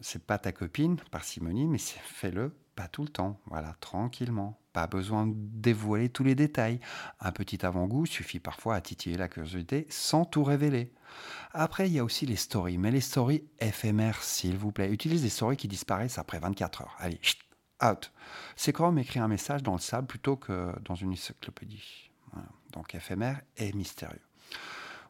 [0.00, 4.56] C'est pas ta copine, parcimonie, mais fais-le Pas tout le temps, voilà, tranquillement.
[4.72, 6.78] Pas besoin de dévoiler tous les détails.
[7.18, 10.92] Un petit avant-goût suffit parfois à titiller la curiosité sans tout révéler.
[11.50, 14.92] Après, il y a aussi les stories, mais les stories éphémères, s'il vous plaît.
[14.92, 16.94] Utilisez des stories qui disparaissent après 24 heures.
[17.00, 17.18] Allez,
[17.84, 18.12] out.
[18.54, 22.12] C'est comme écrire un message dans le sable plutôt que dans une encyclopédie.
[22.70, 24.22] Donc éphémère et mystérieux.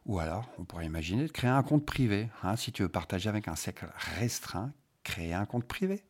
[0.07, 2.31] Ou alors, on pourrait imaginer de créer un compte privé.
[2.41, 3.85] Hein, si tu veux partager avec un cercle
[4.17, 6.03] restreint, créer un compte privé.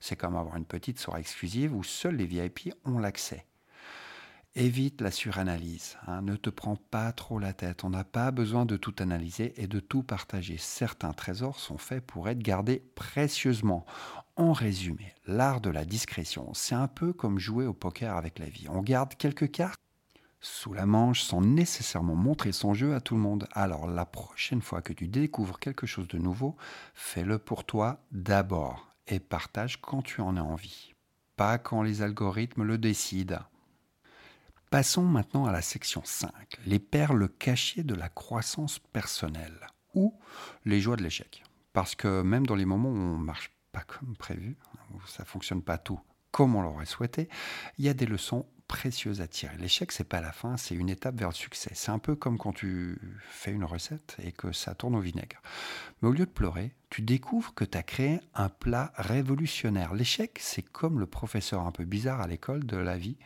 [0.00, 3.46] C'est comme avoir une petite soirée exclusive où seuls les VIP ont l'accès.
[4.54, 6.20] Évite la suranalyse, hein.
[6.20, 9.66] ne te prends pas trop la tête, on n'a pas besoin de tout analyser et
[9.66, 10.58] de tout partager.
[10.58, 13.86] Certains trésors sont faits pour être gardés précieusement.
[14.36, 18.46] En résumé, l'art de la discrétion, c'est un peu comme jouer au poker avec la
[18.46, 18.66] vie.
[18.68, 19.80] On garde quelques cartes
[20.42, 23.48] sous la manche sans nécessairement montrer son jeu à tout le monde.
[23.52, 26.56] Alors la prochaine fois que tu découvres quelque chose de nouveau,
[26.92, 30.94] fais-le pour toi d'abord et partage quand tu en as envie,
[31.36, 33.42] pas quand les algorithmes le décident.
[34.70, 36.32] Passons maintenant à la section 5,
[36.66, 40.18] les perles cachées de la croissance personnelle ou
[40.64, 41.44] les joies de l'échec.
[41.72, 44.56] Parce que même dans les moments où on ne marche pas comme prévu,
[44.94, 46.00] où ça ne fonctionne pas tout
[46.32, 47.28] comme on l'aurait souhaité,
[47.78, 49.54] il y a des leçons précieuses à tirer.
[49.58, 51.72] L'échec, c'est pas la fin, c'est une étape vers le succès.
[51.74, 55.42] C'est un peu comme quand tu fais une recette et que ça tourne au vinaigre.
[56.00, 59.92] Mais au lieu de pleurer, tu découvres que tu as créé un plat révolutionnaire.
[59.92, 63.18] L'échec, c'est comme le professeur un peu bizarre à l'école de la vie,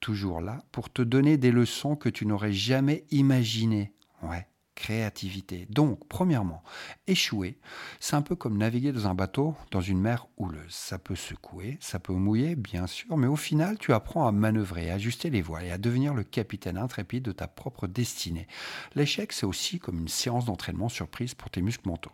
[0.00, 3.92] toujours là pour te donner des leçons que tu n'aurais jamais imaginées.
[4.22, 4.48] Ouais,
[4.80, 5.66] créativité.
[5.68, 6.62] Donc, premièrement,
[7.06, 7.58] échouer,
[8.00, 10.70] c'est un peu comme naviguer dans un bateau dans une mer houleuse.
[10.70, 14.90] Ça peut secouer, ça peut mouiller, bien sûr, mais au final, tu apprends à manœuvrer,
[14.90, 18.48] à ajuster les voiles et à devenir le capitaine intrépide de ta propre destinée.
[18.94, 22.12] L'échec, c'est aussi comme une séance d'entraînement surprise pour tes muscles mentaux.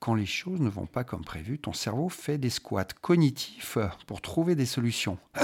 [0.00, 3.76] Quand les choses ne vont pas comme prévu, ton cerveau fait des squats cognitifs
[4.06, 5.18] pour trouver des solutions.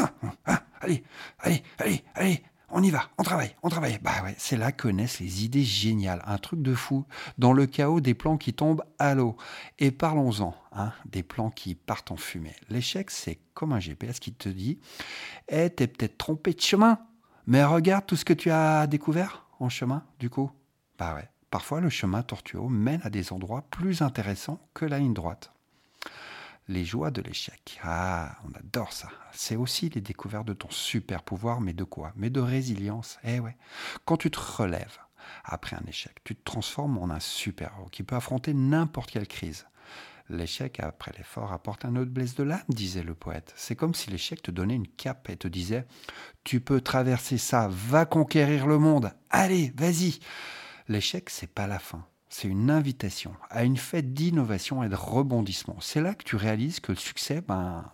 [0.81, 1.03] Allez,
[1.39, 2.43] allez, allez, allez,
[2.75, 3.99] on y va, on travaille, on travaille.
[4.03, 7.07] Bah ouais, c'est là que naissent les idées géniales, un truc de fou,
[7.39, 9.37] dans le chaos des plans qui tombent à l'eau.
[9.79, 12.57] Et parlons-en, hein, des plans qui partent en fumée.
[12.69, 14.81] L'échec, c'est comme un GPS qui te dit
[15.49, 16.99] Eh, t'es peut-être trompé de chemin,
[17.47, 20.51] mais regarde tout ce que tu as découvert en chemin, du coup.
[20.99, 25.15] Bah ouais, parfois le chemin tortueux mène à des endroits plus intéressants que la ligne
[25.15, 25.54] droite
[26.69, 27.79] les joies de l'échec.
[27.83, 29.09] Ah, on adore ça.
[29.33, 32.13] C'est aussi les découvertes de ton super pouvoir, mais de quoi?
[32.17, 33.19] Mais de résilience.
[33.25, 33.57] Eh ouais.
[34.05, 34.99] Quand tu te relèves
[35.45, 39.67] après un échec, tu te transformes en un super-héros qui peut affronter n'importe quelle crise.
[40.31, 43.53] L'échec après l'effort apporte un autre blesse de l'âme, disait le poète.
[43.57, 45.87] C'est comme si l'échec te donnait une cape et te disait
[46.45, 50.19] Tu peux traverser ça, va conquérir le monde, allez, vas-y.
[50.89, 55.77] L'échec, c'est pas la fin c'est une invitation à une fête d'innovation et de rebondissement.
[55.81, 57.89] C'est là que tu réalises que le succès, ben,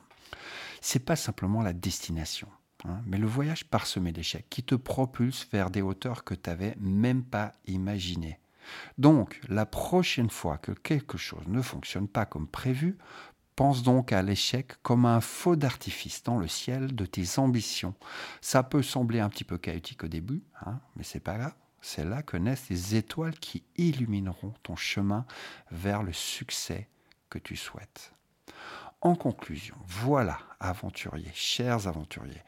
[0.81, 2.49] c'est pas simplement la destination,
[2.87, 6.75] hein, mais le voyage parsemé d'échecs qui te propulse vers des hauteurs que tu n'avais
[6.81, 8.41] même pas imaginées.
[8.97, 12.97] Donc, la prochaine fois que quelque chose ne fonctionne pas comme prévu,
[13.57, 17.95] pense donc à l'échec comme un faux d'artifice dans le ciel de tes ambitions.
[18.41, 21.55] Ça peut sembler un petit peu chaotique au début, hein, mais c'est pas grave.
[21.81, 25.25] C'est là que naissent les étoiles qui illumineront ton chemin
[25.71, 26.89] vers le succès
[27.29, 28.13] que tu souhaites.
[29.01, 32.43] En conclusion, voilà, aventuriers, chers aventuriers,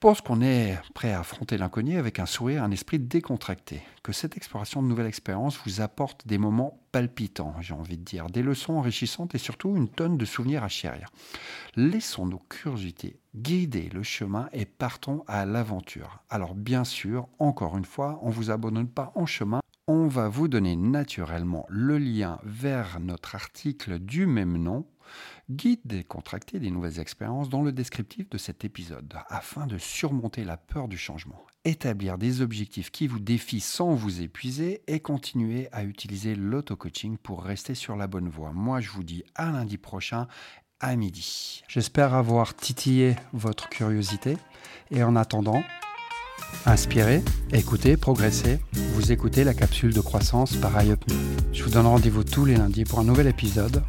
[0.00, 3.82] pense qu'on est prêt à affronter l'inconnu avec un sourire, un esprit décontracté.
[4.02, 8.26] Que cette exploration de nouvelles expériences vous apporte des moments palpitants, j'ai envie de dire,
[8.28, 11.10] des leçons enrichissantes et surtout une tonne de souvenirs à chérir.
[11.76, 16.24] Laissons nos curiosités guider le chemin et partons à l'aventure.
[16.30, 19.60] Alors bien sûr, encore une fois, on ne vous abandonne pas en chemin.
[19.86, 24.86] On va vous donner naturellement le lien vers notre article du même nom
[25.50, 30.56] guide décontracté des nouvelles expériences dans le descriptif de cet épisode, afin de surmonter la
[30.56, 35.84] peur du changement, établir des objectifs qui vous défient sans vous épuiser et continuer à
[35.84, 38.52] utiliser l'auto-coaching pour rester sur la bonne voie.
[38.52, 40.26] Moi, je vous dis à lundi prochain
[40.80, 41.62] à midi.
[41.68, 44.36] J'espère avoir titillé votre curiosité
[44.90, 45.62] et en attendant,
[46.66, 47.22] inspirez,
[47.52, 48.58] écoutez, progressez.
[48.94, 51.04] Vous écoutez la capsule de croissance par iUp
[51.52, 53.82] Je vous donne rendez-vous tous les lundis pour un nouvel épisode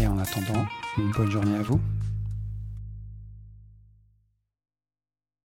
[0.00, 0.64] et en attendant,
[0.98, 1.80] une bonne journée à vous.